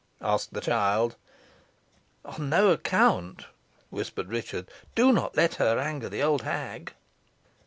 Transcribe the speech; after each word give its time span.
asked 0.23 0.51
the 0.55 0.61
child. 0.61 1.15
"On 2.25 2.49
no 2.49 2.71
account," 2.71 3.45
whispered 3.91 4.29
Richard. 4.29 4.67
"Do 4.95 5.11
not 5.13 5.37
let 5.37 5.53
her 5.61 5.77
anger 5.77 6.09
the 6.09 6.23
old 6.23 6.41
hag." 6.41 6.93